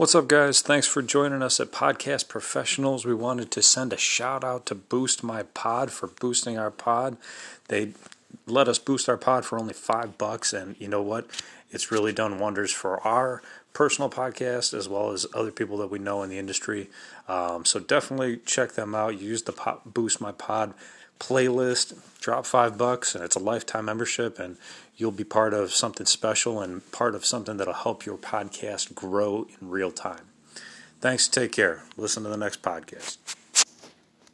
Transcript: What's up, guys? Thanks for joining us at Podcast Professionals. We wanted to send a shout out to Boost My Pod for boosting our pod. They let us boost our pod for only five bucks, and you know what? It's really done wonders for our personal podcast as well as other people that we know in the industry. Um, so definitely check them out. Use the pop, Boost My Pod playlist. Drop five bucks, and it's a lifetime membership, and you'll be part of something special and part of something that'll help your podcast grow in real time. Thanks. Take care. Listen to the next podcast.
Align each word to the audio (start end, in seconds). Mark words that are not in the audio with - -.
What's 0.00 0.14
up, 0.14 0.28
guys? 0.28 0.62
Thanks 0.62 0.86
for 0.86 1.02
joining 1.02 1.42
us 1.42 1.60
at 1.60 1.72
Podcast 1.72 2.26
Professionals. 2.26 3.04
We 3.04 3.12
wanted 3.12 3.50
to 3.50 3.60
send 3.60 3.92
a 3.92 3.98
shout 3.98 4.42
out 4.42 4.64
to 4.64 4.74
Boost 4.74 5.22
My 5.22 5.42
Pod 5.42 5.90
for 5.90 6.06
boosting 6.06 6.56
our 6.56 6.70
pod. 6.70 7.18
They 7.68 7.92
let 8.46 8.68
us 8.68 8.78
boost 8.78 9.08
our 9.08 9.16
pod 9.16 9.44
for 9.44 9.58
only 9.58 9.74
five 9.74 10.18
bucks, 10.18 10.52
and 10.52 10.76
you 10.78 10.88
know 10.88 11.02
what? 11.02 11.26
It's 11.70 11.92
really 11.92 12.12
done 12.12 12.38
wonders 12.38 12.72
for 12.72 13.00
our 13.06 13.42
personal 13.72 14.10
podcast 14.10 14.74
as 14.74 14.88
well 14.88 15.12
as 15.12 15.26
other 15.34 15.52
people 15.52 15.76
that 15.78 15.90
we 15.90 15.98
know 15.98 16.22
in 16.22 16.30
the 16.30 16.38
industry. 16.38 16.90
Um, 17.28 17.64
so 17.64 17.78
definitely 17.78 18.38
check 18.38 18.72
them 18.72 18.94
out. 18.94 19.20
Use 19.20 19.42
the 19.42 19.52
pop, 19.52 19.82
Boost 19.84 20.20
My 20.20 20.32
Pod 20.32 20.74
playlist. 21.20 21.94
Drop 22.20 22.44
five 22.44 22.76
bucks, 22.76 23.14
and 23.14 23.24
it's 23.24 23.36
a 23.36 23.40
lifetime 23.40 23.86
membership, 23.86 24.38
and 24.38 24.56
you'll 24.96 25.10
be 25.10 25.24
part 25.24 25.54
of 25.54 25.72
something 25.72 26.06
special 26.06 26.60
and 26.60 26.90
part 26.92 27.14
of 27.14 27.24
something 27.24 27.56
that'll 27.56 27.72
help 27.72 28.04
your 28.04 28.18
podcast 28.18 28.94
grow 28.94 29.46
in 29.60 29.70
real 29.70 29.90
time. 29.90 30.26
Thanks. 31.00 31.28
Take 31.28 31.52
care. 31.52 31.84
Listen 31.96 32.24
to 32.24 32.28
the 32.28 32.36
next 32.36 32.60
podcast. 32.62 33.39